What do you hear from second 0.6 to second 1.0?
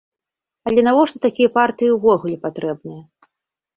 Але